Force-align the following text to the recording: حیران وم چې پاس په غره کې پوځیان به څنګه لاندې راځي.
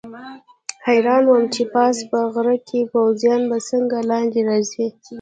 حیران 0.87 1.23
وم 1.27 1.43
چې 1.55 1.63
پاس 1.73 1.95
په 2.09 2.19
غره 2.33 2.57
کې 2.67 2.81
پوځیان 2.91 3.41
به 3.49 3.57
څنګه 3.69 3.97
لاندې 4.11 4.39
راځي. 4.49 4.87